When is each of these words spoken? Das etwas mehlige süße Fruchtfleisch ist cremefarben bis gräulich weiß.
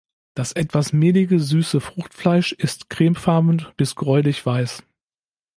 Das 0.33 0.51
etwas 0.53 0.93
mehlige 0.93 1.39
süße 1.39 1.79
Fruchtfleisch 1.79 2.53
ist 2.53 2.89
cremefarben 2.89 3.67
bis 3.77 3.93
gräulich 3.93 4.43
weiß. 4.43 4.81